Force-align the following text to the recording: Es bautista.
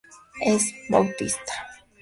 Es 0.43 0.73
bautista. 0.89 1.53